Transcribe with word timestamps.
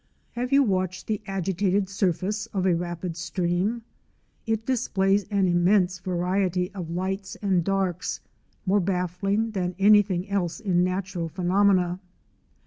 Have 0.31 0.51
you 0.51 0.63
watched 0.63 1.05
the 1.05 1.21
agitated 1.27 1.87
surface 1.87 2.47
of 2.47 2.65
a 2.65 2.73
rapid 2.73 3.15
stream? 3.15 3.83
It 4.47 4.65
displays 4.65 5.25
an 5.29 5.47
immense 5.47 5.99
variety 5.99 6.71
of 6.73 6.89
lights 6.89 7.35
and 7.39 7.63
darks, 7.63 8.19
more 8.65 8.79
baffling 8.79 9.51
than 9.51 9.75
anything 9.77 10.27
else 10.27 10.59
in 10.59 10.83
natural 10.83 11.29
phenomena. 11.29 11.99